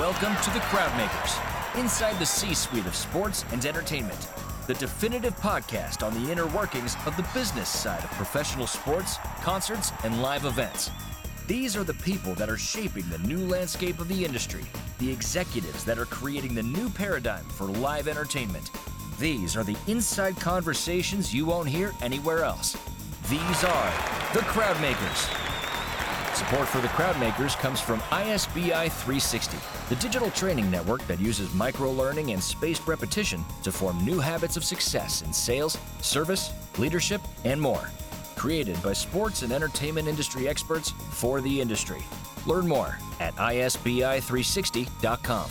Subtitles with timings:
[0.00, 4.28] Welcome to the Crowdmakers, inside the C suite of sports and entertainment,
[4.66, 9.92] the definitive podcast on the inner workings of the business side of professional sports, concerts,
[10.02, 10.90] and live events.
[11.46, 14.64] These are the people that are shaping the new landscape of the industry,
[15.00, 18.70] the executives that are creating the new paradigm for live entertainment.
[19.18, 22.72] These are the inside conversations you won't hear anywhere else.
[23.28, 23.92] These are
[24.32, 25.39] the Crowdmakers.
[26.40, 29.58] Support for the Crowdmakers comes from ISBI 360,
[29.90, 34.56] the digital training network that uses micro learning and spaced repetition to form new habits
[34.56, 37.90] of success in sales, service, leadership, and more.
[38.36, 42.02] Created by sports and entertainment industry experts for the industry.
[42.46, 45.50] Learn more at isbi360.com.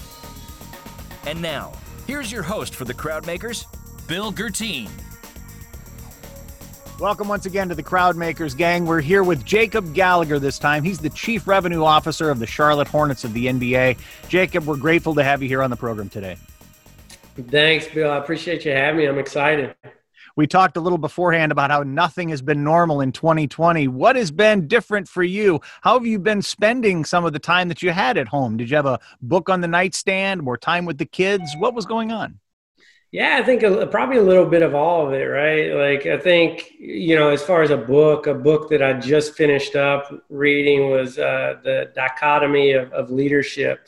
[1.27, 1.71] And now,
[2.07, 3.67] here's your host for the Crowdmakers,
[4.07, 4.89] Bill Guertin.
[6.99, 8.85] Welcome once again to the Crowdmakers gang.
[8.85, 10.83] We're here with Jacob Gallagher this time.
[10.83, 13.97] He's the Chief Revenue Officer of the Charlotte Hornets of the NBA.
[14.27, 16.35] Jacob, we're grateful to have you here on the program today.
[17.37, 18.11] Thanks, Bill.
[18.11, 19.05] I appreciate you having me.
[19.05, 19.73] I'm excited.
[20.35, 23.87] We talked a little beforehand about how nothing has been normal in 2020.
[23.87, 25.61] What has been different for you?
[25.79, 28.57] How have you been spending some of the time that you had at home?
[28.57, 31.55] Did you have a book on the nightstand, more time with the kids?
[31.59, 32.39] What was going on?
[33.11, 35.73] Yeah, I think a, probably a little bit of all of it, right?
[35.73, 39.33] Like, I think, you know, as far as a book, a book that I just
[39.33, 43.87] finished up reading was uh, The Dichotomy of, of Leadership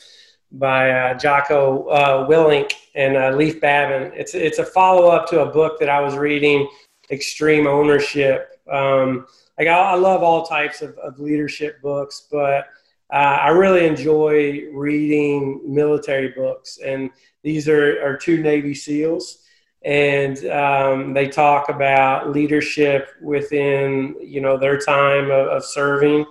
[0.50, 4.10] by uh, Jocko uh, Willink and uh, Leif Babin.
[4.16, 6.68] It's, it's a follow up to a book that I was reading,
[7.08, 8.60] Extreme Ownership.
[8.68, 12.66] Um, like, I, I, love all types of, of leadership books, but
[13.12, 16.78] uh, I really enjoy reading military books.
[16.84, 17.10] And
[17.42, 19.38] these are, are two Navy SEALs,
[19.84, 26.24] and um, they talk about leadership within you know their time of, of serving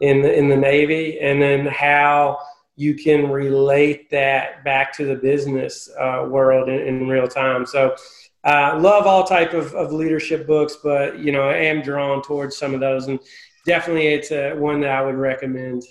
[0.00, 2.38] in the, in the Navy, and then how
[2.76, 7.66] you can relate that back to the business uh, world in, in, real time.
[7.66, 7.96] So,
[8.44, 12.56] uh, love all type of, of leadership books, but you know I am drawn towards
[12.56, 13.18] some of those, and
[13.66, 15.82] definitely it's a, one that I would recommend.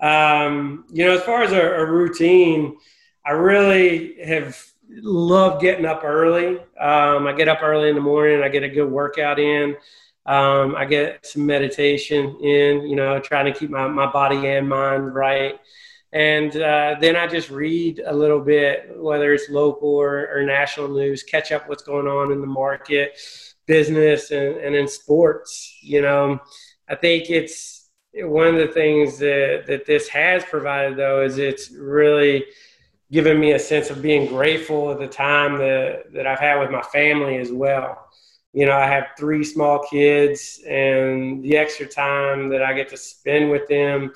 [0.00, 2.76] Um, you know, as far as a, a routine
[3.26, 4.56] I really have
[4.88, 6.58] loved getting up early.
[6.78, 8.40] Um, I get up early in the morning.
[8.40, 9.76] I get a good workout in.
[10.26, 14.68] Um, I get some meditation in, you know, trying to keep my, my body and
[14.68, 15.58] mind right.
[16.12, 20.88] And uh, then I just read a little bit, whether it's local or, or, national
[20.88, 23.18] news, catch up what's going on in the market,
[23.66, 25.78] business, and, and in sports.
[25.82, 26.40] You know,
[26.88, 31.72] I think it's one of the things that, that this has provided, though, is it's
[31.72, 32.44] really–
[33.10, 36.70] given me a sense of being grateful of the time that, that I've had with
[36.70, 38.08] my family as well.
[38.52, 42.96] You know, I have three small kids, and the extra time that I get to
[42.96, 44.12] spend with them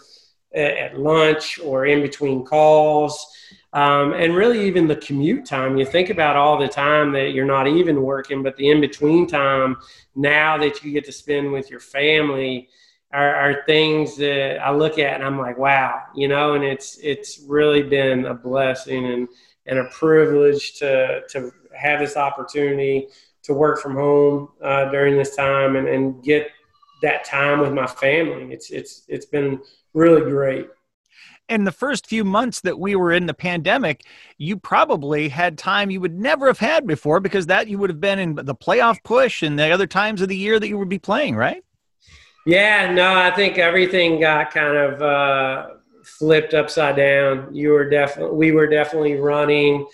[0.55, 3.27] at, at lunch or in between calls,
[3.73, 5.77] um, and really even the commute time.
[5.77, 9.27] You think about all the time that you're not even working, but the in between
[9.27, 9.77] time
[10.17, 12.69] now that you get to spend with your family
[13.13, 16.99] are, are things that I look at and I'm like, wow, you know, and it's
[17.03, 19.29] it's really been a blessing and
[19.67, 23.09] and a privilege to to have this opportunity
[23.43, 26.51] to work from home uh, during this time and, and get
[27.03, 28.53] that time with my family.
[28.53, 29.61] It's it's it's been
[29.95, 30.69] really great.
[31.49, 34.05] In the first few months that we were in the pandemic,
[34.39, 38.01] you probably had time you would never have had before because that you would have
[38.01, 40.89] been in the playoff push and the other times of the year that you would
[40.89, 41.65] be playing, right?
[42.47, 45.69] Yeah, no, I think everything got kind of uh,
[46.03, 47.55] flipped upside down.
[47.55, 49.87] You were definitely, we were definitely running,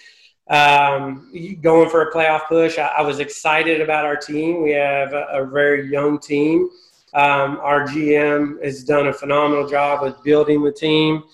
[0.48, 2.78] um, going for a playoff push.
[2.78, 4.62] I, I, was excited about our team.
[4.62, 6.70] We have a, a very young team.
[7.14, 11.24] Um, our GM has done a phenomenal job with building the team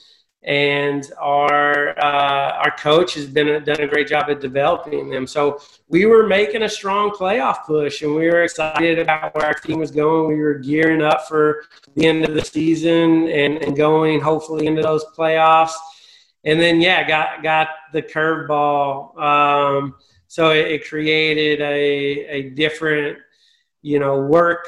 [0.44, 5.26] and our uh, our coach has been done a great job at developing them.
[5.26, 9.54] So we were making a strong playoff push, and we were excited about where our
[9.54, 10.28] team was going.
[10.28, 11.64] We were gearing up for
[11.94, 15.74] the end of the season and, and going hopefully into those playoffs.
[16.44, 19.16] And then yeah, got got the curveball.
[19.18, 19.94] Um,
[20.26, 23.18] so it, it created a a different
[23.80, 24.66] you know work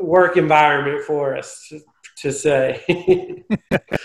[0.00, 1.80] work environment for us to,
[2.16, 3.44] to say.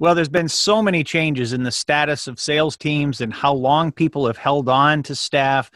[0.00, 3.92] Well, there's been so many changes in the status of sales teams and how long
[3.92, 5.70] people have held on to staff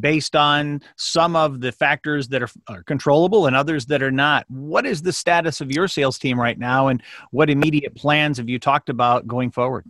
[0.00, 4.46] based on some of the factors that are, are, controllable and others that are not.
[4.48, 7.02] What is the status of your sales team right now, and
[7.32, 9.84] what immediate plans have you talked about going forward?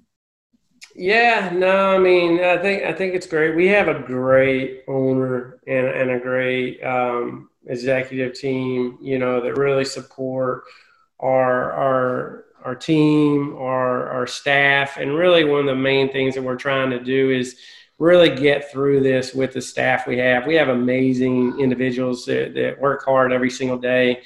[0.96, 3.54] Yeah, no, I mean, I think I think it's great.
[3.54, 9.56] We have a great owner and, and a great um, executive team, you know, that
[9.56, 10.64] really support
[11.20, 16.42] our our our team, our, our staff, and really one of the main things that
[16.42, 17.56] we're trying to do is
[18.00, 20.48] really get through this with the staff we have.
[20.48, 24.16] We have amazing individuals that, that work hard every single day.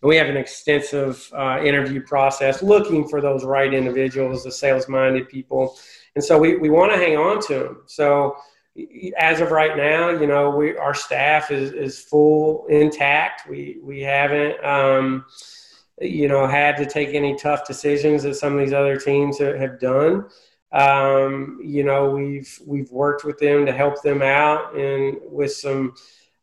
[0.00, 4.88] And we have an extensive uh, interview process looking for those right individuals, the sales
[4.88, 5.76] minded people.
[6.14, 7.82] And so we, we want to hang on to them.
[7.86, 8.36] So
[9.18, 13.50] as of right now, you know, we, our staff is, is full intact.
[13.50, 15.24] We, we haven't, um,
[16.00, 19.80] you know, had to take any tough decisions that some of these other teams have
[19.80, 20.26] done.
[20.70, 25.94] Um, you know, we've we've worked with them to help them out and with some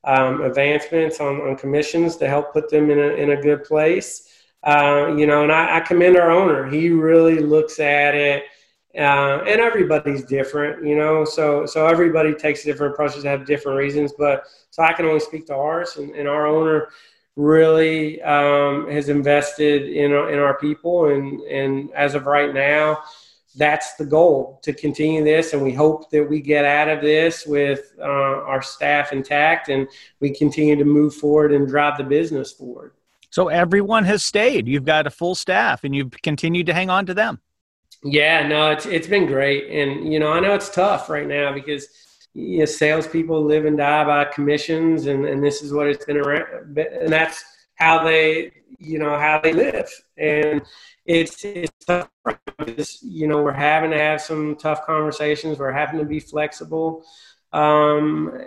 [0.03, 4.29] um, advancements on, on commissions to help put them in a in a good place.
[4.63, 6.67] Uh, you know, and I, I, commend our owner.
[6.67, 8.45] He really looks at it,
[8.97, 10.83] uh, and everybody's different.
[10.83, 14.13] You know, so so everybody takes different approaches, have different reasons.
[14.17, 16.89] But so I can only speak to ours, and, and our owner
[17.35, 23.03] really um, has invested in our, in our people, and and as of right now
[23.55, 25.53] that's the goal to continue this.
[25.53, 29.87] And we hope that we get out of this with uh, our staff intact and
[30.19, 32.93] we continue to move forward and drive the business forward.
[33.29, 34.67] So everyone has stayed.
[34.67, 37.39] You've got a full staff and you've continued to hang on to them.
[38.03, 39.69] Yeah no it's it's been great.
[39.69, 41.87] And you know i know it's tough right now because
[42.35, 46.17] you know, salespeople live and die by commissions and, and this is what it's been
[46.17, 47.43] around and that's
[47.75, 50.61] how they you know how they live and
[51.05, 52.09] it's it's tough.
[53.01, 55.59] You know, we're having to have some tough conversations.
[55.59, 57.05] We're having to be flexible,
[57.53, 58.37] um,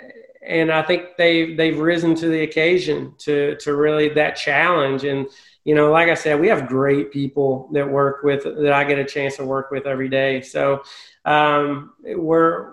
[0.45, 5.05] and I think they they've risen to the occasion to to really that challenge.
[5.05, 5.29] And
[5.65, 8.99] you know, like I said, we have great people that work with that I get
[8.99, 10.41] a chance to work with every day.
[10.41, 10.83] So
[11.25, 12.73] um, we're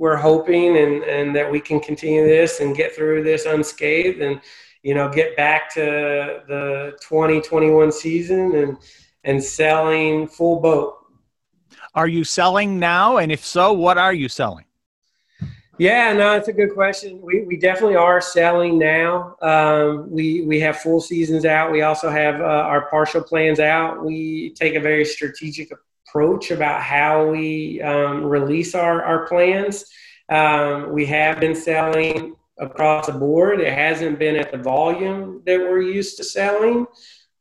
[0.00, 4.40] we're hoping and and that we can continue this and get through this unscathed and
[4.82, 5.80] you know get back to
[6.48, 8.78] the 2021 season and
[9.24, 10.96] and selling full boat.
[11.94, 13.18] Are you selling now?
[13.18, 14.64] And if so, what are you selling?
[15.76, 17.20] Yeah, no, it's a good question.
[17.20, 19.36] We, we definitely are selling now.
[19.42, 21.72] Um, we we have full seasons out.
[21.72, 24.02] We also have uh, our partial plans out.
[24.02, 25.70] We take a very strategic
[26.10, 29.84] approach about how we um, release our our plans.
[30.28, 33.60] Um, we have been selling across the board.
[33.60, 36.86] It hasn't been at the volume that we're used to selling.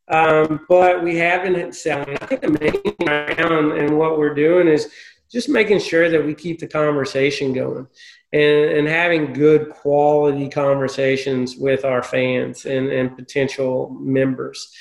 [0.07, 2.17] Um, but we have been selling.
[2.19, 4.89] I think the main thing and what we're doing is
[5.31, 7.85] just making sure that we keep the conversation going
[8.33, 14.73] and, and having good quality conversations with our fans and, and potential members.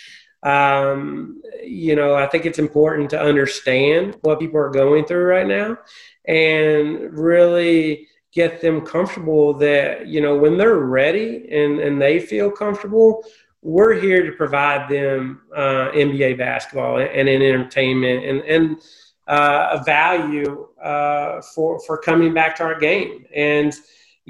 [0.43, 5.47] Um, you know, I think it's important to understand what people are going through right
[5.47, 5.79] now
[6.27, 12.51] and really get them comfortable that, you know, when they're ready and, and they feel
[12.51, 13.25] comfortable,
[13.63, 18.81] we're here to provide them uh, NBA basketball and, and entertainment and, and
[19.27, 23.25] uh, a value uh, for, for coming back to our game.
[23.35, 23.75] And,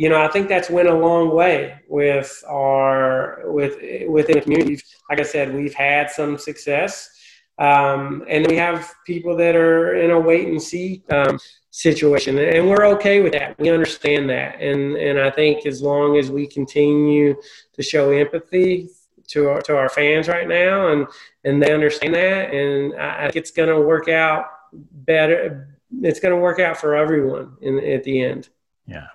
[0.01, 3.75] you know, I think that's went a long way with our, with,
[4.09, 4.81] within the community.
[5.11, 7.11] Like I said, we've had some success.
[7.59, 11.41] Um, and we have people that are in a wait and see um,
[11.73, 13.59] situation, and we're okay with that.
[13.59, 17.35] We understand that, and and I think as long as we continue
[17.73, 18.91] to show empathy
[19.29, 21.09] to our, to our fans right now, and
[21.43, 25.77] and they understand that, and I think it's going to work out better.
[26.01, 28.51] It's going to work out for everyone in at the end.
[28.87, 29.09] Yeah.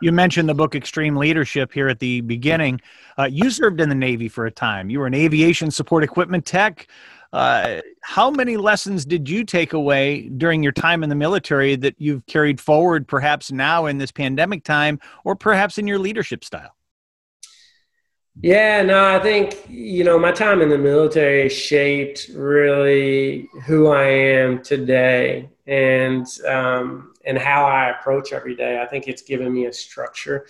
[0.00, 2.80] You mentioned the book Extreme Leadership here at the beginning.
[3.18, 4.90] Uh, you served in the Navy for a time.
[4.90, 6.88] You were an aviation support equipment tech.
[7.32, 11.94] Uh, how many lessons did you take away during your time in the military that
[11.98, 16.74] you've carried forward, perhaps now in this pandemic time, or perhaps in your leadership style?
[18.42, 24.04] Yeah, no, I think, you know, my time in the military shaped really who I
[24.04, 28.80] am today and um, and how I approach every day.
[28.80, 30.46] I think it's given me a structure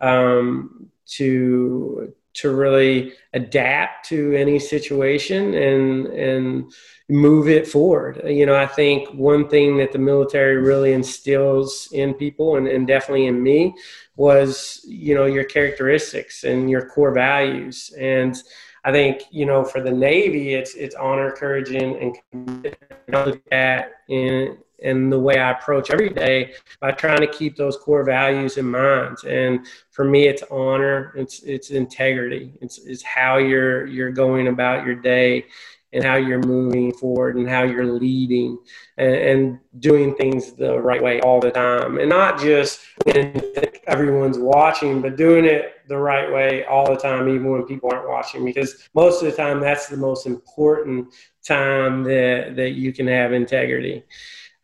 [0.00, 6.72] um, to to really adapt to any situation and and
[7.08, 8.20] move it forward.
[8.24, 12.86] You know, I think one thing that the military really instills in people and, and
[12.86, 13.74] definitely in me
[14.16, 17.94] was, you know, your characteristics and your core values.
[17.98, 18.36] And
[18.84, 22.76] I think, you know, for the Navy, it's it's honor, courage, and, and
[23.08, 27.76] look at in in the way I approach every day by trying to keep those
[27.76, 29.18] core values in mind.
[29.24, 34.84] And for me, it's honor, it's it's integrity, it's it's how you're you're going about
[34.84, 35.46] your day
[35.92, 38.58] and how you're moving forward and how you're leading
[38.98, 43.40] and, and doing things the right way all the time and not just when
[43.86, 48.08] everyone's watching but doing it the right way all the time even when people aren't
[48.08, 51.12] watching because most of the time that's the most important
[51.44, 54.04] time that that you can have integrity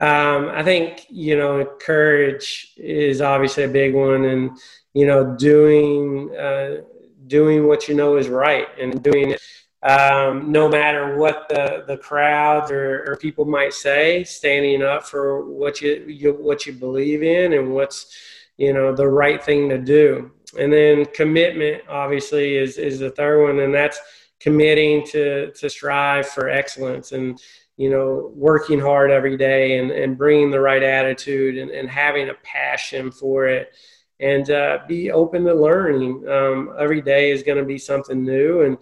[0.03, 4.59] um, I think you know courage is obviously a big one, and
[4.93, 6.83] you know doing uh,
[7.27, 9.41] doing what you know is right and doing it
[9.83, 15.45] um, no matter what the the crowds or, or, people might say, standing up for
[15.45, 18.17] what you, you what you believe in and what's
[18.59, 20.31] you know the right thing to do.
[20.59, 23.99] And then commitment obviously is is the third one, and that's
[24.39, 27.41] committing to to strive for excellence and
[27.83, 32.29] you know, working hard every day and, and bringing the right attitude and, and having
[32.29, 33.75] a passion for it
[34.21, 36.25] and uh, be open to learning.
[36.29, 38.63] Um, every day is going to be something new.
[38.63, 38.79] And,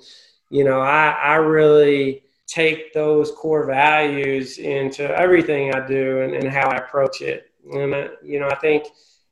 [0.50, 6.52] you know, I, I really take those core values into everything I do and, and
[6.52, 7.50] how I approach it.
[7.72, 8.84] And, uh, you know, I think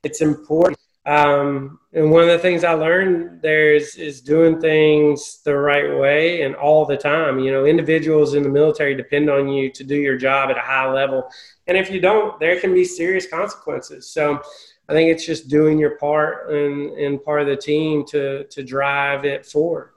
[0.03, 0.78] it's important
[1.09, 5.97] um, and one of the things I learned there is, is doing things the right
[5.97, 7.39] way and all the time.
[7.39, 10.61] You know, individuals in the military depend on you to do your job at a
[10.61, 11.27] high level.
[11.65, 14.13] And if you don't, there can be serious consequences.
[14.13, 14.39] So
[14.87, 18.63] I think it's just doing your part and, and part of the team to, to
[18.63, 19.93] drive it forward.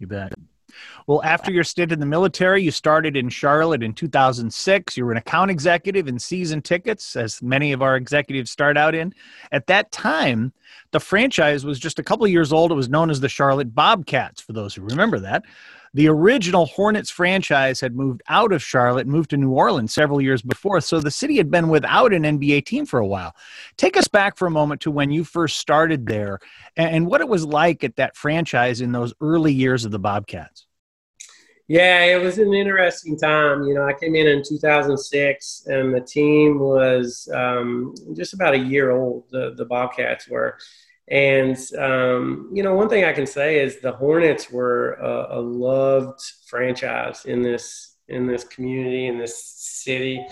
[0.00, 0.32] You bet.
[1.06, 4.96] Well, after your stint in the military, you started in Charlotte in 2006.
[4.96, 8.92] You were an account executive in season tickets, as many of our executives start out
[8.92, 9.14] in.
[9.52, 10.52] At that time,
[10.90, 12.72] the franchise was just a couple years old.
[12.72, 15.44] It was known as the Charlotte Bobcats, for those who remember that.
[15.94, 20.42] The original Hornets franchise had moved out of Charlotte, moved to New Orleans several years
[20.42, 23.34] before, so the city had been without an NBA team for a while.
[23.76, 26.40] Take us back for a moment to when you first started there
[26.76, 30.65] and what it was like at that franchise in those early years of the Bobcats.
[31.68, 33.64] Yeah, it was an interesting time.
[33.64, 38.58] You know, I came in in 2006, and the team was um, just about a
[38.58, 39.24] year old.
[39.30, 40.58] The the Bobcats were,
[41.08, 45.40] and um, you know, one thing I can say is the Hornets were a, a,
[45.40, 50.24] loved franchise in this in this community in this city,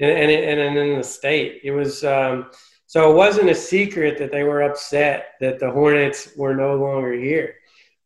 [0.00, 1.60] and and, and in the state.
[1.62, 2.04] It was.
[2.04, 2.50] Um,
[2.86, 7.14] so it wasn't a secret that they were upset that the Hornets were no longer
[7.14, 7.54] here.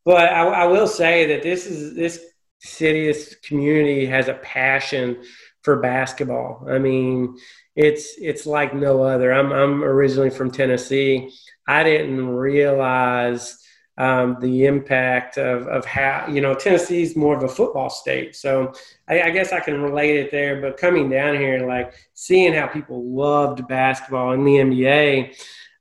[0.05, 2.21] But I, I will say that this is this
[2.67, 5.23] city, community has a passion
[5.63, 6.67] for basketball.
[6.69, 7.37] I mean,
[7.75, 9.33] it's it's like no other.
[9.33, 11.31] I'm I'm originally from Tennessee.
[11.69, 13.59] I didn't realize
[13.99, 18.73] um, the impact of, of how you know Tennessee's more of a football state, so
[19.09, 20.61] I, I, guess I can relate it there.
[20.61, 25.35] But coming down here, like seeing how people loved basketball in the NBA,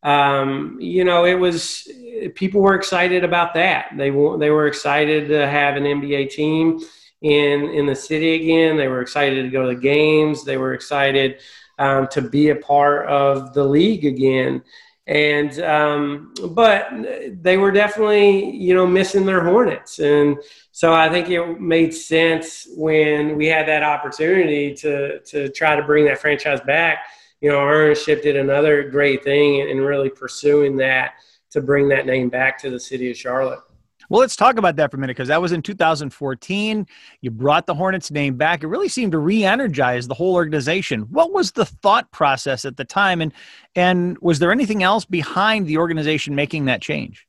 [0.06, 1.92] um, you know, it was
[2.36, 3.88] people were excited about that.
[3.98, 6.80] They they were excited to have an NBA team
[7.24, 8.78] in in the city again.
[8.78, 10.46] They were excited to go to the games.
[10.46, 11.40] They were excited
[11.80, 14.64] um, to be a part of the league again.
[15.08, 16.88] And um, but
[17.42, 20.38] they were definitely you know missing their Hornets, and
[20.72, 25.84] so I think it made sense when we had that opportunity to to try to
[25.84, 27.06] bring that franchise back
[27.46, 31.14] you know, our ownership did another great thing in really pursuing that
[31.52, 33.60] to bring that name back to the city of Charlotte.
[34.10, 36.88] Well, let's talk about that for a minute because that was in 2014.
[37.22, 38.64] You brought the Hornets name back.
[38.64, 41.02] It really seemed to re-energize the whole organization.
[41.02, 43.32] What was the thought process at the time, and
[43.75, 47.28] and was there anything else behind the organization making that change?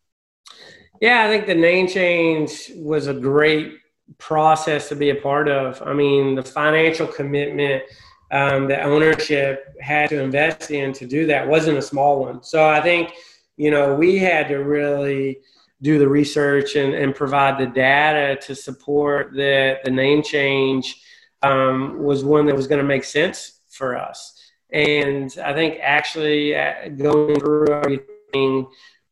[0.99, 3.75] Yeah, I think the name change was a great
[4.17, 5.83] process to be a part of.
[5.83, 7.83] I mean, the financial commitment
[8.31, 12.43] um, the ownership had to invest in to do that wasn't a small one.
[12.43, 13.13] So I think,
[13.57, 15.39] you know, we had to really
[15.83, 21.03] do the research and, and provide the data to support that the name change
[21.43, 24.33] um, was one that was going to make sense for us.
[24.73, 28.67] And I think actually uh, going through everything,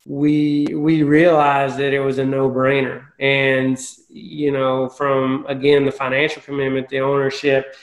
[0.07, 3.07] we we realized that it was a no-brainer.
[3.21, 3.79] And
[4.09, 7.77] you know, from again the financial commitment, the ownership,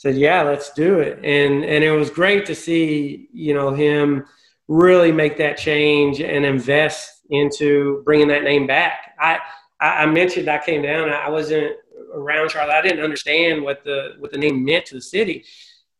[0.00, 4.24] said, "Yeah, let's do it." And and it was great to see you know him
[4.66, 9.14] really make that change and invest into bringing that name back.
[9.20, 9.38] I
[9.78, 11.10] I mentioned I came down.
[11.10, 11.76] I wasn't
[12.14, 12.72] around Charlotte.
[12.72, 15.44] I didn't understand what the what the name meant to the city.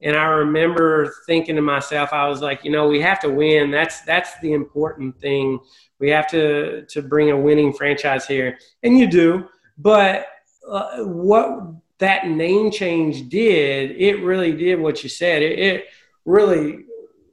[0.00, 3.70] And I remember thinking to myself, I was like, you know, we have to win.
[3.70, 5.58] That's that's the important thing.
[5.98, 9.46] We have to to bring a winning franchise here, and you do.
[9.76, 10.26] But
[10.66, 15.42] uh, what that name change did, it really did what you said.
[15.42, 15.84] It, it
[16.24, 16.84] really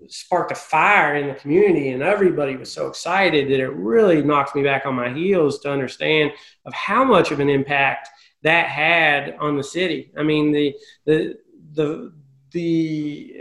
[0.10, 4.56] sparked a fire in the community and everybody was so excited that it really knocked
[4.56, 6.32] me back on my heels to understand
[6.66, 8.08] of how much of an impact
[8.44, 10.12] that had on the city.
[10.18, 11.38] I mean, the the
[11.74, 12.14] the
[12.52, 13.36] the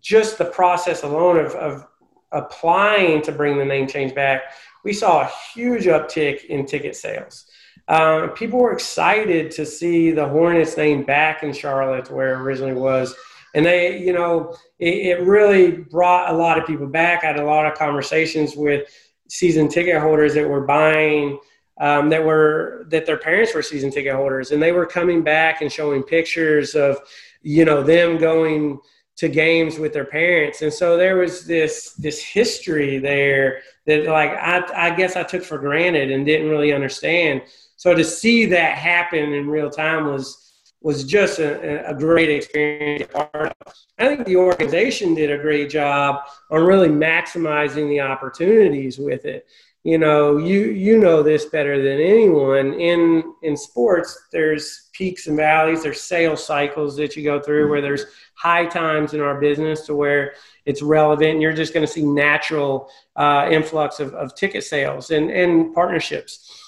[0.00, 1.86] just the process alone of, of
[2.32, 4.52] applying to bring the name change back,
[4.84, 7.46] we saw a huge uptick in ticket sales.
[7.90, 12.72] Uh, people were excited to see the Hornets name back in Charlotte, where it originally
[12.72, 13.16] was.
[13.52, 17.24] And they, you know, it, it really brought a lot of people back.
[17.24, 18.88] I had a lot of conversations with
[19.28, 21.40] season ticket holders that were buying
[21.80, 25.62] um, that were that their parents were season ticket holders and they were coming back
[25.62, 26.98] and showing pictures of
[27.42, 28.78] you know them going
[29.16, 34.30] to games with their parents and so there was this this history there that like
[34.30, 37.42] I, I guess i took for granted and didn't really understand
[37.80, 43.10] so to see that happen in real time was was just a, a great experience.
[43.14, 46.20] I think the organization did a great job
[46.50, 49.46] on really maximizing the opportunities with it.
[49.82, 52.74] You know, you you know this better than anyone.
[52.74, 55.82] In in sports, there's peaks and valleys.
[55.82, 59.94] There's sales cycles that you go through where there's high times in our business to
[59.94, 60.34] where
[60.66, 61.30] it's relevant.
[61.30, 65.74] And you're just going to see natural uh, influx of, of ticket sales and and
[65.74, 66.59] partnerships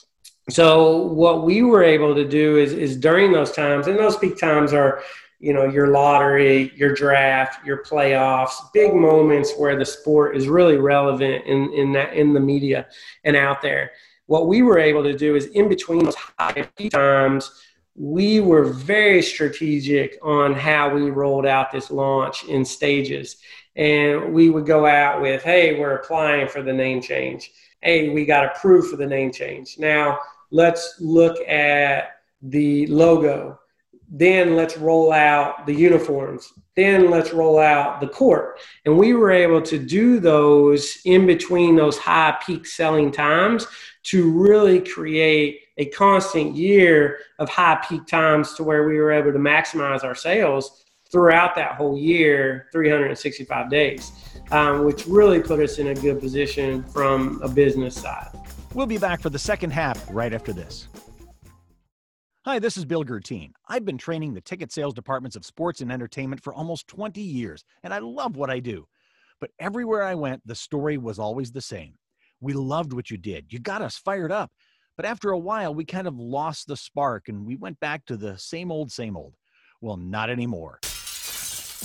[0.51, 4.39] so what we were able to do is, is during those times, and those peak
[4.39, 5.03] times are,
[5.39, 10.77] you know, your lottery, your draft, your playoffs, big moments where the sport is really
[10.77, 12.87] relevant in, in that in the media
[13.25, 13.93] and out there.
[14.27, 17.51] What we were able to do is in between those high peak times,
[17.95, 23.37] we were very strategic on how we rolled out this launch in stages.
[23.77, 27.51] And we would go out with, hey, we're applying for the name change.
[27.81, 29.77] Hey, we got approved for the name change.
[29.79, 30.19] Now,
[30.53, 33.59] let's look at the logo.
[34.15, 36.53] Then let's roll out the uniforms.
[36.77, 38.61] Then let's roll out the court.
[38.85, 43.67] And we were able to do those in between those high peak selling times
[44.05, 49.33] to really create a constant year of high peak times to where we were able
[49.33, 54.13] to maximize our sales throughout that whole year, 365 days,
[54.51, 58.29] um, which really put us in a good position from a business side.
[58.75, 60.89] We'll be back for the second half right after this.
[62.47, 63.53] Hi, this is Bill Guertin.
[63.69, 67.65] I've been training the ticket sales departments of sports and entertainment for almost 20 years,
[67.83, 68.87] and I love what I do.
[69.41, 71.95] But everywhere I went, the story was always the same.
[72.41, 73.53] We loved what you did.
[73.53, 74.51] You got us fired up.
[74.97, 78.17] But after a while, we kind of lost the spark and we went back to
[78.17, 79.35] the same old, same old.
[79.81, 80.81] Well, not anymore.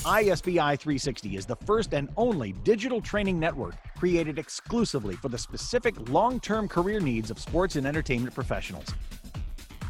[0.06, 6.10] ISBI 360 is the first and only digital training network created exclusively for the specific
[6.10, 8.88] long term career needs of sports and entertainment professionals.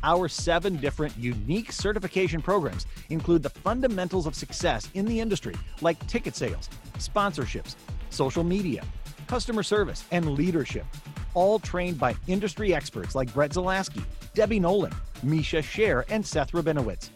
[0.04, 6.06] Our seven different unique certification programs include the fundamentals of success in the industry, like
[6.08, 7.76] ticket sales, sponsorships,
[8.10, 8.84] social media,
[9.28, 10.86] customer service, and leadership,
[11.34, 17.10] all trained by industry experts like Brett Zalaski, Debbie Nolan, Misha Scher, and Seth Rabinowitz.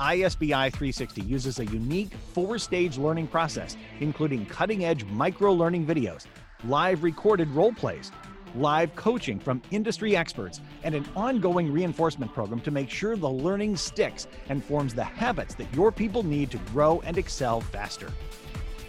[0.00, 6.26] ISBI 360 uses a unique four stage learning process, including cutting edge micro learning videos,
[6.64, 8.10] live recorded role plays,
[8.54, 13.76] live coaching from industry experts, and an ongoing reinforcement program to make sure the learning
[13.76, 18.10] sticks and forms the habits that your people need to grow and excel faster.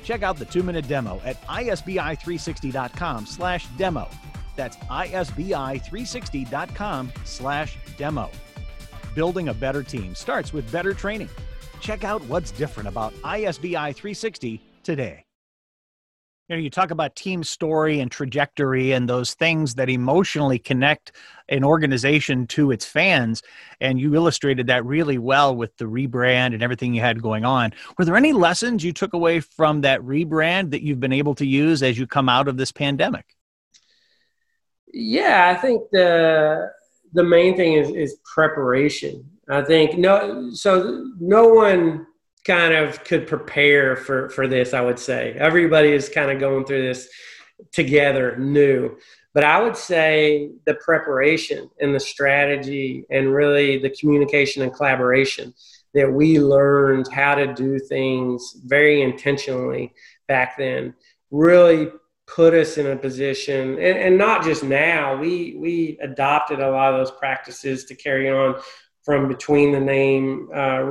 [0.04, 4.08] Check out the two-minute demo at isbi360.com slash demo.
[4.56, 8.30] That's isbi360.com slash demo.
[9.16, 11.30] Building a better team starts with better training.
[11.80, 15.26] Check out what's different about ISBI 360 today.
[16.50, 21.14] You know, you talk about team story and trajectory and those things that emotionally connect
[21.50, 23.42] an organization to its fans.
[23.80, 27.74] And you illustrated that really well with the rebrand and everything you had going on.
[27.98, 31.46] Were there any lessons you took away from that rebrand that you've been able to
[31.46, 33.26] use as you come out of this pandemic?
[34.94, 36.72] Yeah, I think the
[37.16, 39.30] the main thing is is preparation.
[39.50, 42.08] I think no, so no one
[42.46, 44.74] kind of could prepare for for this.
[44.74, 47.10] I would say everybody is kind of going through this
[47.72, 48.98] together, new.
[49.34, 55.54] But I would say the preparation and the strategy and really the communication and collaboration
[55.94, 59.94] that we learned how to do things very intentionally
[60.28, 60.94] back then
[61.32, 61.90] really
[62.28, 66.94] put us in a position and, and not just now we we adopted a lot
[66.94, 68.56] of those practices to carry on
[69.04, 70.82] from between the name uh,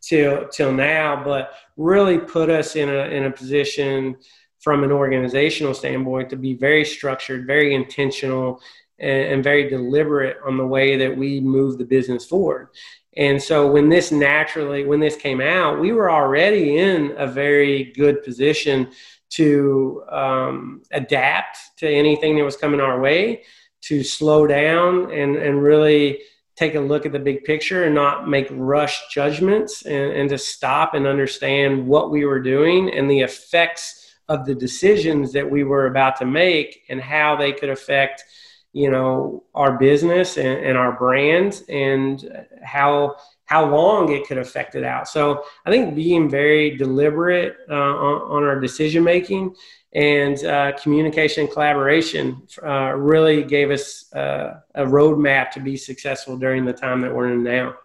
[0.00, 4.16] till till now but really put us in a in a position
[4.60, 8.60] from an organizational standpoint to be very structured very intentional
[8.98, 12.68] and, and very deliberate on the way that we move the business forward.
[13.16, 17.92] And so when this naturally when this came out we were already in a very
[17.92, 18.90] good position
[19.36, 23.42] to um, adapt to anything that was coming our way,
[23.82, 26.20] to slow down and, and really
[26.56, 30.38] take a look at the big picture and not make rush judgments and, and to
[30.38, 35.64] stop and understand what we were doing and the effects of the decisions that we
[35.64, 38.24] were about to make and how they could affect
[38.72, 43.14] you know our business and, and our brand and how
[43.46, 48.22] how long it could affect it out so i think being very deliberate uh, on,
[48.30, 49.54] on, our decision making
[49.94, 56.64] and uh, communication collaboration uh, really gave us uh, a roadmap to be successful during
[56.64, 57.76] the time that we're in now.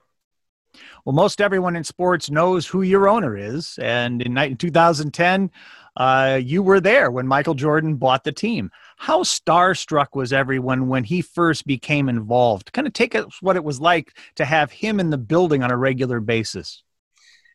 [1.06, 3.78] Well, most everyone in sports knows who your owner is.
[3.82, 5.52] And in 2010,
[6.00, 8.72] uh, you were there when Michael Jordan bought the team.
[8.98, 12.72] How starstruck was everyone when he first became involved?
[12.72, 15.72] Kind of take us what it was like to have him in the building on
[15.72, 16.84] a regular basis.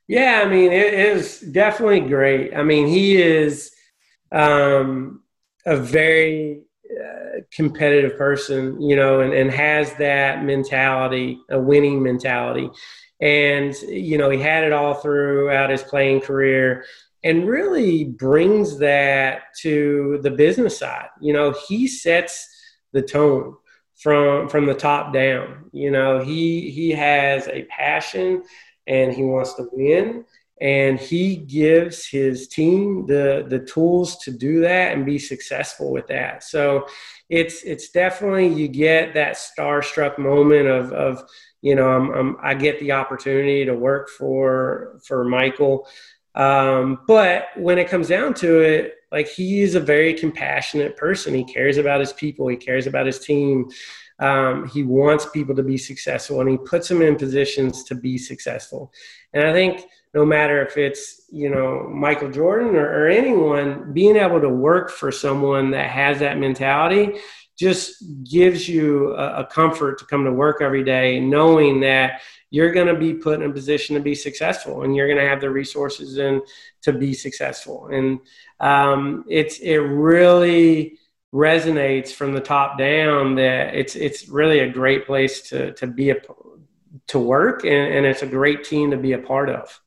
[0.07, 2.55] Yeah, I mean, it is definitely great.
[2.55, 3.75] I mean, he is
[4.31, 5.23] um,
[5.65, 12.69] a very uh, competitive person, you know, and, and has that mentality, a winning mentality.
[13.23, 16.85] And, you know, he had it all throughout his playing career
[17.25, 21.09] and really brings that to the business side.
[21.21, 22.49] You know, he sets
[22.93, 23.57] the tone
[23.97, 25.71] from from the top down.
[25.73, 28.45] You know, he he has a passion
[28.87, 30.25] and he wants to win
[30.61, 36.07] and he gives his team the the tools to do that and be successful with
[36.07, 36.87] that so
[37.29, 41.23] it's it's definitely you get that starstruck moment of of
[41.61, 45.89] you know I'm, I'm, i get the opportunity to work for for michael
[46.35, 51.33] um, but when it comes down to it like he is a very compassionate person.
[51.33, 52.49] He cares about his people.
[52.49, 53.71] He cares about his team.
[54.19, 58.19] Um, he wants people to be successful and he puts them in positions to be
[58.19, 58.93] successful.
[59.33, 64.17] And i think no matter if it's you know Michael Jordan or, or, anyone, being
[64.17, 67.19] able to work for someone that has that mentality
[67.59, 72.21] just gives you a, a comfort to come to work every day, knowing that
[72.55, 75.29] you're going to be put in a position to be successful and you're going to
[75.29, 76.41] have the resources and
[76.83, 77.89] to be successful.
[77.89, 78.21] And
[78.61, 81.01] um, it's it really
[81.35, 86.11] resonates from the top down that it's it's really a great place to to be
[86.11, 86.17] a
[87.09, 89.81] to work and, and it's a great team to be a part of.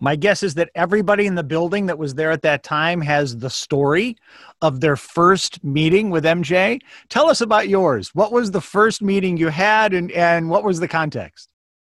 [0.00, 3.38] My guess is that everybody in the building that was there at that time has
[3.38, 4.16] the story
[4.60, 6.80] of their first meeting with MJ.
[7.08, 8.10] Tell us about yours.
[8.12, 11.52] What was the first meeting you had and, and what was the context?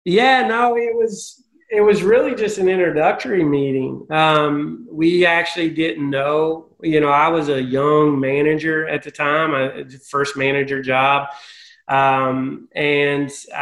[0.07, 4.07] Yeah, no, it was it was really just an introductory meeting.
[4.09, 9.53] Um, we actually didn't know, you know, I was a young manager at the time,
[9.53, 11.27] a first manager job.
[11.89, 13.57] Um, and uh,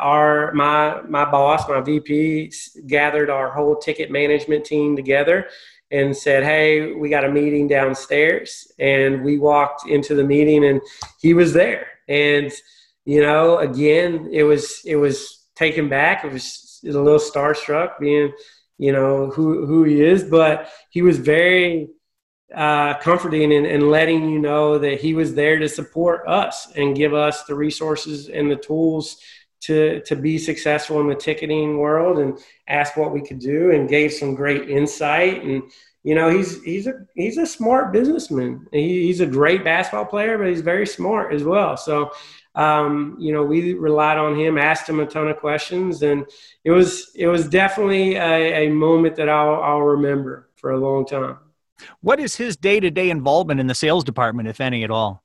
[0.00, 2.52] our my my boss, my VP,
[2.88, 5.46] gathered our whole ticket management team together
[5.92, 10.80] and said, "Hey, we got a meeting downstairs." And we walked into the meeting, and
[11.20, 11.86] he was there.
[12.08, 12.50] And
[13.04, 16.24] you know, again, it was it was taken back.
[16.24, 18.32] It was, a little starstruck, being
[18.78, 21.88] you know who who he is, but he was very
[22.54, 26.94] uh, comforting and, and, letting you know that he was there to support us and
[26.94, 29.16] give us the resources and the tools
[29.62, 32.38] to to be successful in the ticketing world and
[32.68, 35.42] ask what we could do and gave some great insight.
[35.42, 35.62] And
[36.04, 38.66] you know he's he's a he's a smart businessman.
[38.70, 41.76] He, he's a great basketball player but he's very smart as well.
[41.76, 42.12] So
[42.56, 46.26] um, you know we relied on him asked him a ton of questions and
[46.64, 51.06] it was it was definitely a, a moment that I'll, I'll remember for a long
[51.06, 51.38] time
[52.00, 55.22] what is his day to day involvement in the sales department, if any at all?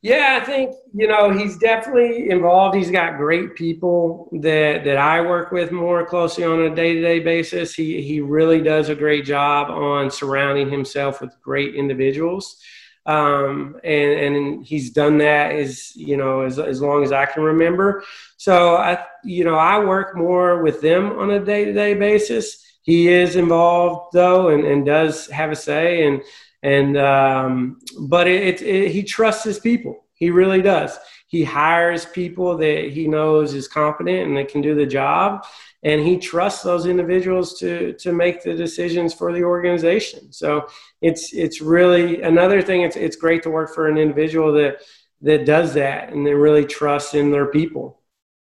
[0.00, 2.76] Yeah, I think you know he's definitely involved.
[2.76, 7.00] He's got great people that that I work with more closely on a day to
[7.00, 7.74] day basis.
[7.74, 12.62] He he really does a great job on surrounding himself with great individuals,
[13.08, 17.42] um, and and he's done that as you know as as long as I can
[17.42, 18.04] remember.
[18.36, 22.64] So I you know I work more with them on a day to day basis
[22.88, 26.06] he is involved though, and, and does have a say.
[26.06, 26.22] And
[26.62, 30.06] and um, but it, it, it, he trusts his people.
[30.14, 30.98] He really does.
[31.26, 35.44] He hires people that he knows is competent and that can do the job,
[35.82, 40.32] and he trusts those individuals to to make the decisions for the organization.
[40.32, 40.66] So
[41.00, 42.82] it's it's really another thing.
[42.82, 44.82] It's it's great to work for an individual that
[45.22, 48.00] that does that and that really trusts in their people.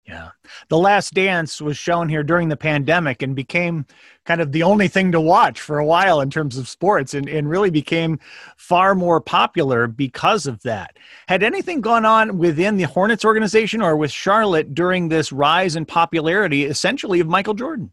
[0.07, 0.29] Yeah.
[0.69, 3.85] The Last Dance was shown here during the pandemic and became
[4.29, 7.27] kind of the only thing to watch for a while in terms of sports and,
[7.27, 8.19] and really became
[8.57, 10.97] far more popular because of that.
[11.27, 15.83] Had anything gone on within the Hornets organization or with Charlotte during this rise in
[15.83, 17.91] popularity, essentially, of Michael Jordan?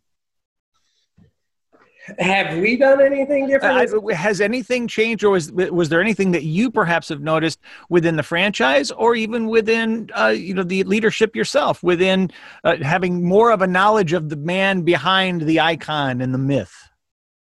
[2.18, 3.92] Have we done anything different?
[3.92, 8.16] Uh, has anything changed, or was was there anything that you perhaps have noticed within
[8.16, 12.30] the franchise, or even within uh, you know the leadership yourself, within
[12.64, 16.74] uh, having more of a knowledge of the man behind the icon and the myth?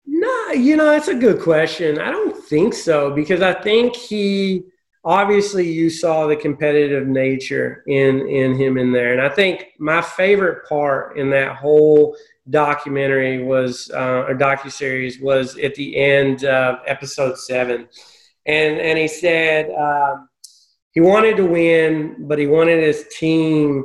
[0.06, 1.98] No, you know that's a good question.
[2.00, 4.62] I don't think so because I think he
[5.04, 10.02] obviously you saw the competitive nature in in him in there, and I think my
[10.02, 12.16] favorite part in that whole
[12.50, 17.88] documentary was uh, or docu series was at the end of episode seven,
[18.46, 20.28] and and he said um,
[20.92, 23.84] he wanted to win, but he wanted his team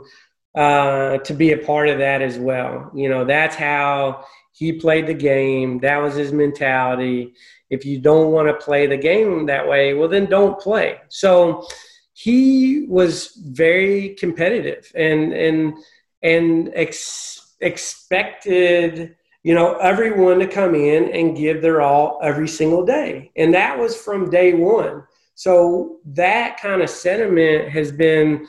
[0.55, 2.91] uh, to be a part of that as well.
[2.93, 5.79] You know, that's how he played the game.
[5.79, 7.33] That was his mentality.
[7.69, 10.99] If you don't want to play the game that way, well, then don't play.
[11.09, 11.65] So
[12.13, 15.73] he was very competitive and and
[16.21, 16.71] and.
[16.75, 23.31] Ex- expected you know everyone to come in and give their all every single day.
[23.35, 25.03] And that was from day one.
[25.35, 28.47] So that kind of sentiment has been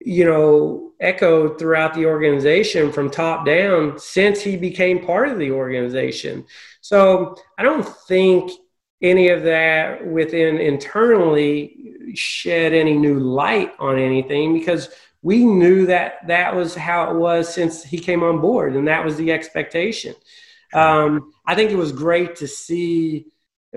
[0.00, 5.50] you know echoed throughout the organization from top down since he became part of the
[5.50, 6.44] organization.
[6.80, 8.50] So i don't think
[9.02, 14.88] any of that within internally shed any new light on anything because
[15.22, 19.04] we knew that that was how it was since he came on board, and that
[19.04, 20.14] was the expectation.
[20.74, 23.26] Um, I think it was great to see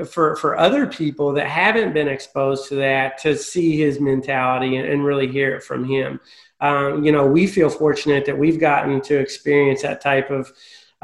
[0.09, 4.87] for for other people that haven't been exposed to that to see his mentality and,
[4.87, 6.19] and really hear it from him.
[6.59, 10.51] Um, you know, we feel fortunate that we've gotten to experience that type of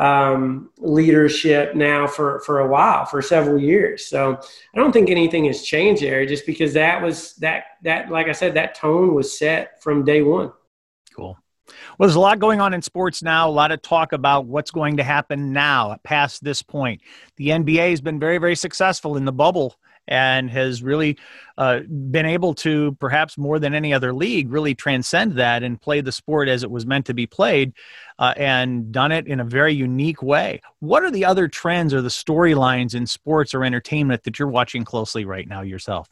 [0.02, 4.06] um, leadership now for for a while, for several years.
[4.06, 4.40] So
[4.74, 8.32] I don't think anything has changed there, just because that was that that like I
[8.32, 10.52] said, that tone was set from day one.
[11.16, 11.38] Cool.
[11.98, 14.72] Well, there's a lot going on in sports now, a lot of talk about what's
[14.72, 17.02] going to happen now past this point.
[17.38, 19.76] The NBA has been very, very successful in the bubble
[20.12, 21.18] and has really
[21.58, 21.80] uh,
[22.12, 26.12] been able to, perhaps more than any other league, really transcend that and play the
[26.12, 27.72] sport as it was meant to be played
[28.20, 30.62] uh, and done it in a very unique way.
[30.80, 34.84] What are the other trends or the storylines in sports or entertainment that you're watching
[34.84, 36.10] closely right now yourself?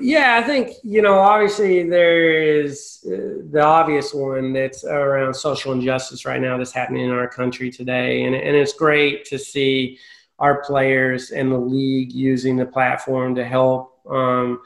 [0.00, 5.72] Yeah, I think, you know, obviously there is uh, the obvious one that's around social
[5.72, 8.24] injustice right now that's happening in our country today.
[8.24, 9.98] And, and it's great to see
[10.38, 14.60] our players and the league using the platform to help um,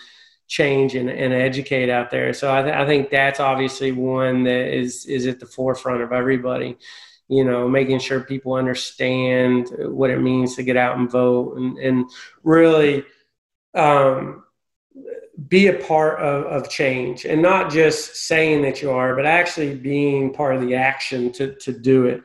[0.48, 2.32] change and, and, educate out there.
[2.32, 6.12] So I, th- I, think that's obviously one that is is at the forefront of
[6.12, 6.78] everybody.
[7.28, 11.76] You know, making sure people understand what it means to get out and vote, and,
[11.78, 12.10] and
[12.44, 13.04] really
[13.74, 14.44] um,
[15.48, 19.74] be a part of, of change, and not just saying that you are, but actually
[19.74, 22.22] being part of the action to to do it.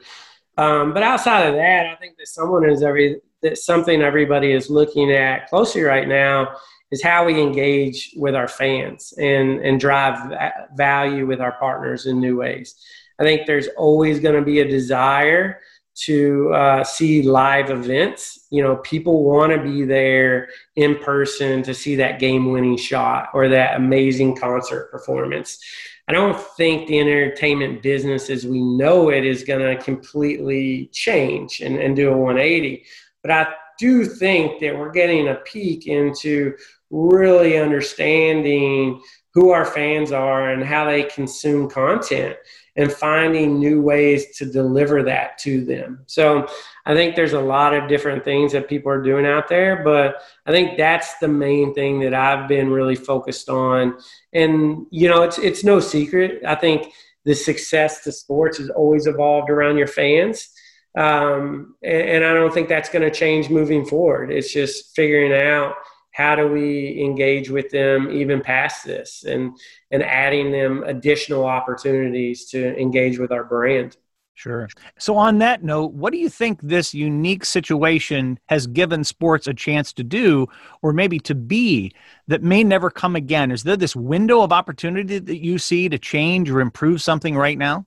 [0.58, 4.70] Um, but outside of that, I think that someone is every that something everybody is
[4.70, 6.56] looking at closely right now
[6.92, 10.34] is how we engage with our fans and and drive
[10.76, 12.76] value with our partners in new ways.
[13.20, 15.62] I think there's always going to be a desire
[15.94, 18.48] to uh, see live events.
[18.50, 23.30] You know, people want to be there in person to see that game winning shot
[23.34, 25.60] or that amazing concert performance.
[26.08, 31.62] I don't think the entertainment business as we know it is going to completely change
[31.62, 32.86] and, and do a 180.
[33.22, 36.56] But I do think that we're getting a peek into
[36.90, 39.02] really understanding
[39.34, 42.36] who our fans are and how they consume content
[42.76, 46.04] and finding new ways to deliver that to them.
[46.06, 46.48] So
[46.86, 50.22] I think there's a lot of different things that people are doing out there, but
[50.46, 53.98] I think that's the main thing that I've been really focused on.
[54.34, 56.44] And you know, it's it's no secret.
[56.46, 56.94] I think
[57.26, 60.50] the success to sports has always evolved around your fans.
[60.96, 64.32] Um, and, and I don't think that's going to change moving forward.
[64.32, 65.76] It's just figuring out
[66.14, 69.58] how do we engage with them even past this and
[69.92, 73.96] and adding them additional opportunities to engage with our brand
[74.42, 74.68] Sure.
[74.98, 79.54] So, on that note, what do you think this unique situation has given sports a
[79.54, 80.48] chance to do,
[80.82, 81.94] or maybe to be,
[82.28, 83.52] that may never come again?
[83.52, 87.58] Is there this window of opportunity that you see to change or improve something right
[87.58, 87.86] now?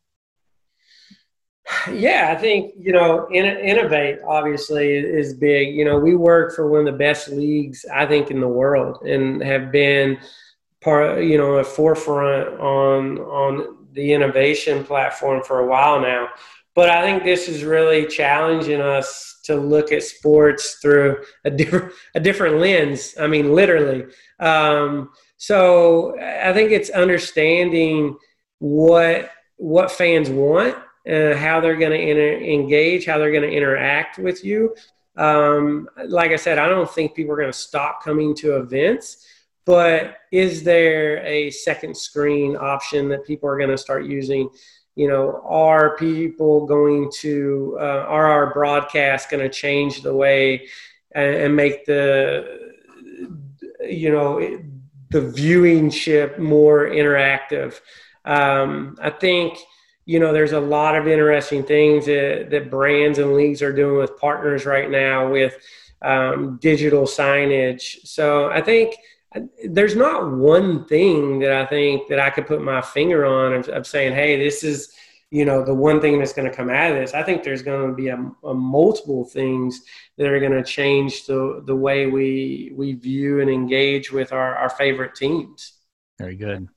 [1.90, 5.74] Yeah, I think you know, in, innovate obviously is big.
[5.74, 9.02] You know, we work for one of the best leagues I think in the world,
[9.06, 10.18] and have been
[10.82, 16.28] part, you know, a forefront on on the innovation platform for a while now.
[16.74, 21.92] But I think this is really challenging us to look at sports through a different
[22.14, 23.14] a different lens.
[23.18, 24.04] I mean, literally.
[24.38, 28.18] Um, so I think it's understanding
[28.58, 30.76] what what fans want
[31.08, 34.74] uh, how they're going to engage, how they're going to interact with you.
[35.16, 39.26] Um, like I said, I don't think people are going to stop coming to events,
[39.64, 44.48] but is there a second screen option that people are going to start using?
[44.96, 50.68] You know, are people going to, uh, are our broadcasts going to change the way
[51.12, 52.72] and, and make the,
[53.82, 54.40] you know,
[55.10, 57.80] the viewing ship more interactive?
[58.24, 59.58] Um, I think
[60.06, 63.98] you know, there's a lot of interesting things that, that brands and leagues are doing
[63.98, 65.56] with partners right now with
[66.02, 68.06] um, digital signage.
[68.06, 68.96] So I think
[69.34, 73.54] uh, there's not one thing that I think that I could put my finger on
[73.54, 74.92] of, of saying, hey, this is,
[75.30, 77.14] you know, the one thing that's going to come out of this.
[77.14, 79.80] I think there's going to be a, a multiple things
[80.18, 84.54] that are going to change the, the way we, we view and engage with our,
[84.56, 85.72] our favorite teams.
[86.18, 86.68] Very good.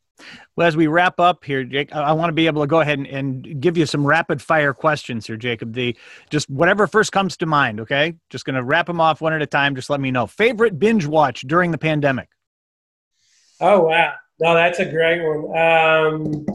[0.55, 2.97] Well, as we wrap up here, Jake, I want to be able to go ahead
[2.97, 5.73] and, and, give you some rapid fire questions here, Jacob.
[5.73, 5.95] The
[6.29, 7.79] just whatever first comes to mind.
[7.81, 9.75] Okay, just going to wrap them off one at a time.
[9.75, 10.25] Just let me know.
[10.27, 12.29] Favorite binge watch during the pandemic.
[13.59, 15.57] Oh wow, no, that's a great one.
[15.57, 16.45] Um,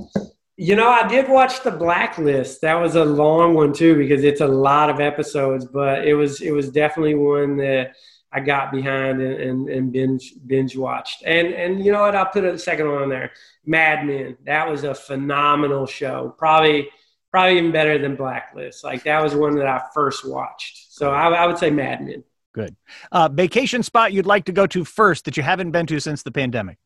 [0.57, 2.61] you know, I did watch the Blacklist.
[2.61, 6.41] That was a long one too because it's a lot of episodes, but it was
[6.41, 7.95] it was definitely one that
[8.33, 11.23] I got behind and, and, and, binge binge watched.
[11.25, 12.17] And and you know what?
[12.17, 13.33] I'll put a second one on there.
[13.67, 14.37] Mad Men.
[14.47, 16.35] That was a phenomenal show.
[16.39, 16.89] Probably
[17.31, 18.85] probably even better than Blacklist.
[18.85, 20.93] Like that was one that I first watched.
[20.93, 22.25] So I, I would say Mad Men.
[22.55, 22.75] Good.
[23.11, 26.23] Uh, vacation spot you'd like to go to first that you haven't been to since
[26.23, 26.79] the pandemic.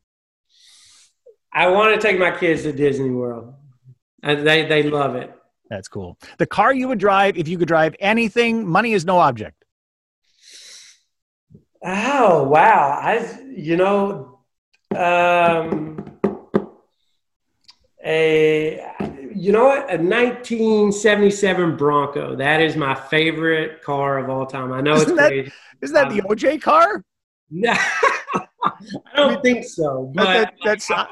[1.52, 3.54] I want to take my kids to Disney World.
[4.22, 5.32] They they love it.
[5.70, 6.18] That's cool.
[6.38, 8.66] The car you would drive if you could drive anything.
[8.66, 9.64] Money is no object.
[11.88, 12.98] Oh wow!
[13.00, 14.40] I you know
[14.96, 16.04] um,
[18.04, 18.84] a
[19.32, 22.34] you know what a 1977 Bronco.
[22.34, 24.72] That is my favorite car of all time.
[24.72, 25.52] I know isn't it's that, crazy.
[25.80, 27.04] Isn't that um, the OJ car?
[27.50, 28.40] No, I
[29.14, 30.10] don't think so.
[30.12, 31.06] But that, that's like,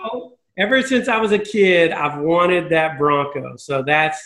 [0.59, 3.55] ever since I was a kid, I've wanted that Bronco.
[3.59, 4.21] So that's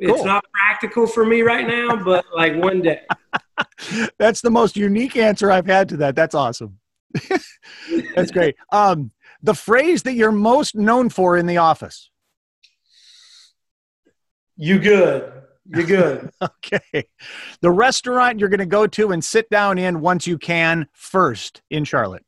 [0.00, 0.14] Cool.
[0.14, 3.00] It's not practical for me right now, but like one day.
[4.18, 6.16] That's the most unique answer I've had to that.
[6.16, 6.78] That's awesome.
[8.14, 8.56] That's great.
[8.72, 12.10] Um, the phrase that you're most known for in the office.
[14.56, 15.32] You good.
[15.66, 16.30] You good.
[16.42, 17.04] okay.
[17.60, 21.62] The restaurant you're going to go to and sit down in once you can first
[21.70, 22.24] in Charlotte.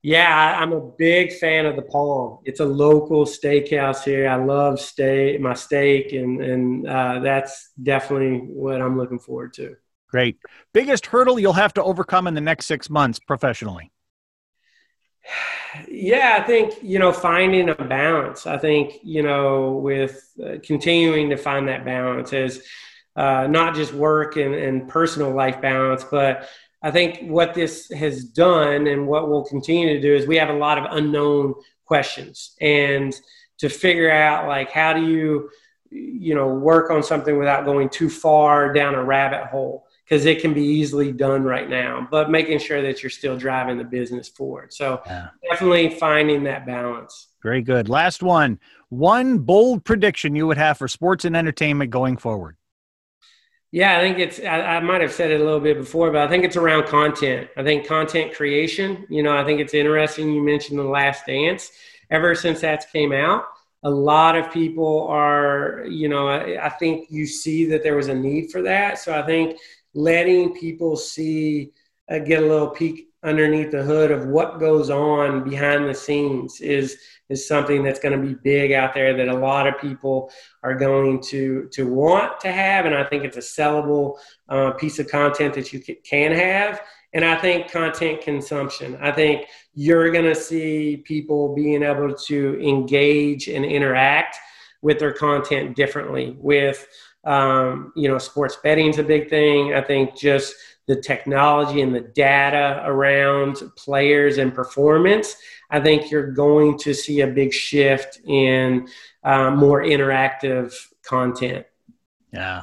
[0.00, 2.38] Yeah, I'm a big fan of the Palm.
[2.44, 4.28] It's a local steakhouse here.
[4.28, 9.76] I love steak, my steak, and and uh, that's definitely what I'm looking forward to.
[10.08, 10.38] Great.
[10.72, 13.92] Biggest hurdle you'll have to overcome in the next six months professionally.
[15.86, 18.46] Yeah, I think you know finding a balance.
[18.46, 22.66] I think you know with uh, continuing to find that balance is
[23.16, 26.48] uh, not just work and, and personal life balance, but
[26.82, 30.48] I think what this has done and what we'll continue to do is we have
[30.50, 33.14] a lot of unknown questions and
[33.58, 35.50] to figure out like how do you
[35.90, 40.40] you know work on something without going too far down a rabbit hole because it
[40.40, 44.28] can be easily done right now but making sure that you're still driving the business
[44.28, 45.28] forward so yeah.
[45.50, 50.88] definitely finding that balance very good last one one bold prediction you would have for
[50.88, 52.56] sports and entertainment going forward
[53.70, 56.22] yeah, I think it's, I, I, might have said it a little bit before, but
[56.22, 57.50] I think it's around content.
[57.56, 60.32] I think content creation, you know, I think it's interesting.
[60.32, 61.70] You mentioned The Last Dance.
[62.10, 63.44] Ever since that's came out,
[63.82, 68.08] a lot of people are, you know, I, I think you see that there was
[68.08, 68.98] a need for that.
[68.98, 69.58] So I think
[69.94, 71.72] letting people see,
[72.10, 76.60] uh, get a little peek underneath the hood of what goes on behind the scenes
[76.60, 76.98] is
[77.28, 80.30] is something that's going to be big out there that a lot of people
[80.62, 84.16] are going to to want to have and i think it's a sellable
[84.50, 86.80] uh, piece of content that you can have
[87.12, 88.96] and i think content consumption.
[89.00, 94.36] I think you're going to see people being able to engage and interact
[94.82, 96.86] with their content differently with
[97.28, 100.54] um, you know sports betting is a big thing i think just
[100.88, 105.36] the technology and the data around players and performance,
[105.70, 108.88] I think you're going to see a big shift in
[109.22, 111.66] uh, more interactive content.
[112.32, 112.62] Yeah,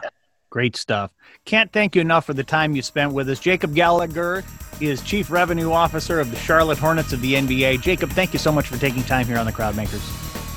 [0.49, 1.11] great stuff.
[1.45, 3.39] Can't thank you enough for the time you spent with us.
[3.39, 4.43] Jacob Gallagher
[4.81, 7.81] is Chief Revenue Officer of the Charlotte Hornets of the NBA.
[7.81, 10.01] Jacob, thank you so much for taking time here on the Crowdmakers.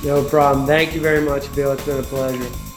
[0.05, 0.67] No problem.
[0.67, 1.73] Thank you very much, Bill.
[1.73, 2.68] It's been a pleasure.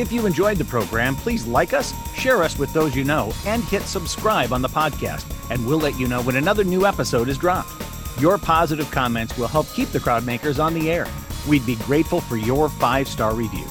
[0.00, 3.62] If you enjoyed the program, please like us, share us with those you know, and
[3.62, 7.36] hit subscribe on the podcast, and we'll let you know when another new episode is
[7.36, 7.70] dropped.
[8.18, 11.06] Your positive comments will help keep the Crowdmakers on the air.
[11.46, 13.66] We'd be grateful for your five star review.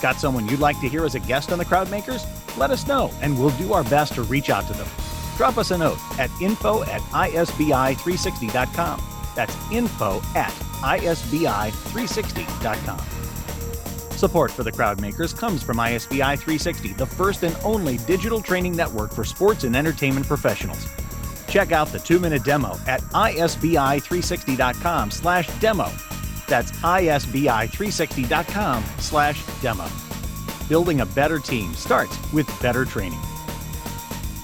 [0.00, 2.24] Got someone you'd like to hear as a guest on the Crowdmakers?
[2.56, 4.88] Let us know, and we'll do our best to reach out to them.
[5.36, 9.02] Drop us a note at info at isbi360.com.
[9.34, 13.17] That's info at isbi360.com.
[14.18, 19.12] Support for the Crowdmakers comes from ISBI 360, the first and only digital training network
[19.12, 20.88] for sports and entertainment professionals.
[21.46, 25.88] Check out the two-minute demo at isbi360.com slash demo.
[26.48, 29.86] That's isbi360.com slash demo.
[30.68, 33.20] Building a better team starts with better training.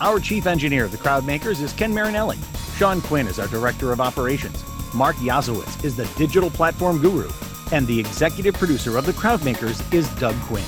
[0.00, 2.38] Our chief engineer of the Crowdmakers is Ken Marinelli.
[2.76, 4.62] Sean Quinn is our director of operations.
[4.94, 7.28] Mark Yazowitz is the digital platform guru
[7.72, 10.64] and the executive producer of The Crowdmakers is Doug Quinn.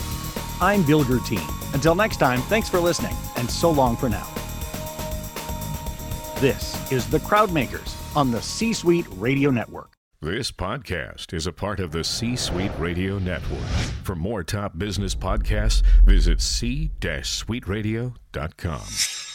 [0.61, 1.41] I'm Bill Guertin.
[1.75, 4.27] Until next time, thanks for listening, and so long for now.
[6.41, 9.93] This is The Crowdmakers on the C Suite Radio Network.
[10.23, 13.61] This podcast is a part of the C Suite Radio Network.
[14.03, 19.26] For more top business podcasts, visit c-suiteradio.com.